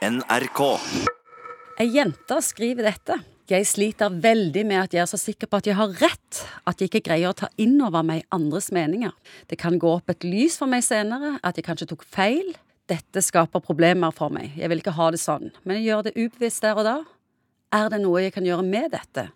[0.00, 0.60] NRK.
[1.76, 3.18] Ei jente skriver dette.
[3.50, 6.80] Jeg sliter veldig med at jeg er så sikker på at jeg har rett, at
[6.80, 9.12] jeg ikke greier å ta inn over meg andres meninger.
[9.50, 12.54] Det kan gå opp et lys for meg senere, at jeg kanskje tok feil.
[12.88, 14.54] Dette skaper problemer for meg.
[14.56, 16.96] Jeg vil ikke ha det sånn, men jeg gjør det ubevisst der og da.
[17.76, 19.26] Er det noe jeg kan gjøre med dette?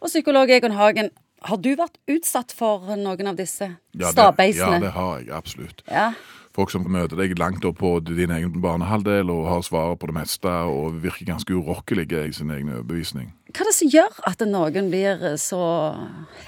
[0.00, 1.12] Og psykolog Egon Hagen,
[1.44, 5.84] har du vært utsatt for noen av disse Ja, det, ja, det har jeg absolutt.
[5.90, 6.14] Ja.
[6.54, 10.14] Folk som møter deg langt opp på din egen banehalvdel og har svaret på det
[10.14, 13.32] meste og virker ganske urokkelige i sin egen overbevisning.
[13.54, 15.60] Hva er det som gjør at noen blir så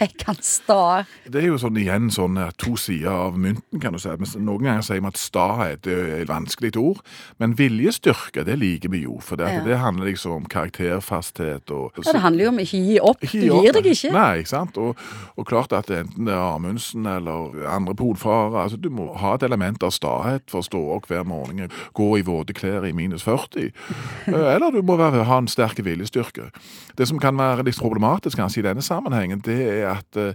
[0.00, 0.78] hekkende sta?
[1.30, 4.10] Det er jo sånn igjen sånn eh, to sider av mynten, kan du si.
[4.18, 7.02] Men noen ganger sier vi at sta er et vanskelig ord,
[7.38, 9.20] men viljestyrke, det liker vi jo.
[9.22, 9.62] For det, Ja.
[9.64, 13.20] det handler liksom om karakterfasthet og Ja, det handler jo om ikke gi opp.
[13.20, 14.12] Du gi opp, gir deg ikke.
[14.12, 14.76] Nei, ikke sant?
[14.82, 14.98] Og,
[15.38, 19.46] og klart at enten det er Amundsen eller andre polfarere, altså du må ha et
[19.46, 23.22] element av stahet for å stå opp hver morgen, gå i våte klær i minus
[23.22, 23.70] 40,
[24.26, 26.48] Eh, eller du må være, ha en sterk viljestyrke.
[26.98, 30.34] Det som kan være litt problematisk kanskje i denne sammenhengen, det er at eh,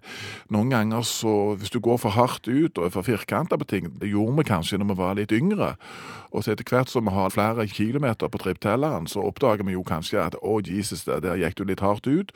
[0.54, 3.90] noen ganger så, hvis du går for hardt ut og er for firkanta på ting,
[4.02, 5.76] det gjorde vi kanskje når vi var litt yngre,
[6.32, 9.84] og så etter hvert som vi har flere kilometer på tripptelleren, så oppdager vi jo
[9.84, 12.32] kanskje at å Jesus, der gikk du litt hardt ut,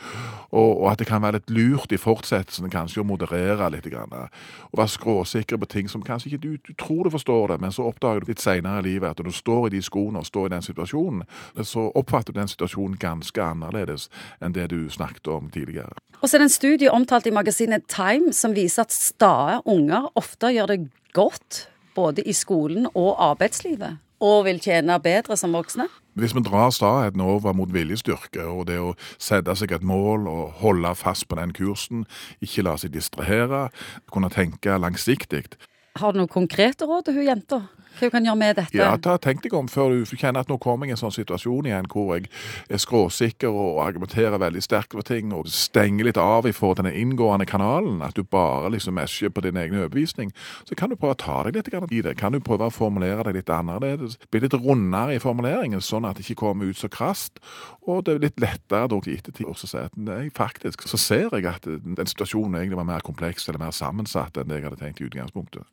[0.52, 3.86] og, og at det kan være litt lurt i fortsettelsen kanskje å moderere litt.
[3.86, 7.60] Grann, og være skråsikker på ting som kanskje ikke du, du tror du forstår det,
[7.62, 10.24] men så oppdager du litt senere i livet at når du står i de skoene
[10.24, 11.22] og står i den situasjonen,
[11.62, 14.10] så oppfatter du den situasjonen ganske annerledes
[14.42, 15.94] enn det du snakket om tidligere.
[16.22, 20.10] Og så er det en studie omtalt i magasinet Time som viser at stae unger
[20.16, 20.80] ofte gjør det
[21.16, 25.88] godt både i skolen og arbeidslivet, og vil tjene bedre som voksne.
[26.16, 30.62] Hvis vi drar staheten over mot viljestyrke, og det å sette seg et mål og
[30.62, 32.06] holde fast på den kursen,
[32.44, 33.68] ikke la seg distrahere,
[34.12, 35.48] kunne tenke langsiktig,
[35.96, 37.62] Har du noen konkrete råd til hun jenta?
[37.96, 38.76] Hva kan gjøre med dette?
[38.76, 41.16] Ja, ta, tenk deg om før du kjenner at nå kommer jeg i en sånn
[41.16, 42.28] situasjon igjen hvor jeg
[42.70, 46.90] er skråsikker og argumenterer veldig sterkt for ting og stenger litt av i forhold til
[46.90, 50.34] den inngående kanalen, at du bare liksom mesjer på din egen overbevisning,
[50.68, 52.16] så kan du prøve å ta deg litt i det.
[52.20, 54.20] Kan du prøve å formulere deg litt annerledes?
[54.32, 57.40] Bli litt rundere i formuleringen, sånn at det ikke kommer ut så krast.
[57.86, 61.36] Og det er litt lettere da i ettertid å si at nei, faktisk så ser
[61.36, 64.82] jeg at den situasjonen egentlig var mer kompleks eller mer sammensatt enn det jeg hadde
[64.82, 65.68] tenkt i utgangspunktet.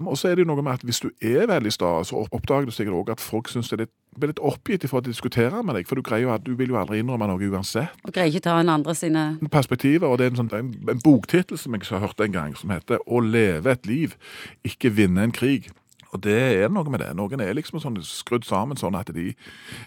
[0.00, 2.68] Og så er det jo noe med at hvis du er veldig sta, så oppdager
[2.68, 5.62] du sikkert òg at folk syns det er litt, blir litt oppgitt for å diskutere
[5.66, 7.94] med deg, for du greier jo at du vil jo aldri innrømme noe uansett.
[8.06, 11.02] Og greier ikke ta en andre sine Perspektiver, og det er en, sånn, en, en
[11.04, 14.16] boktittel som jeg har hørt en gang, som heter 'Å leve et liv,
[14.64, 15.70] ikke vinne en krig'.
[16.14, 17.10] Og det er noe med det.
[17.18, 19.32] Noen er liksom sånn skrudd sammen sånn at de,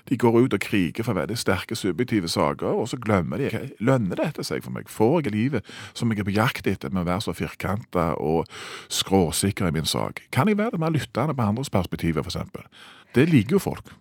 [0.10, 3.72] de går ut og kriger for veldig sterke subjektive saker, og så glemmer de okay,
[3.80, 4.92] Lønner dette seg for meg?
[4.92, 8.52] Får jeg livet som jeg er på jakt etter, med å være så firkanta og
[8.92, 10.26] skråsikker i min sak?
[10.36, 12.68] Kan jeg være mer lyttende på andres perspektiver, f.eks.?
[13.16, 13.96] Det liker jo folk.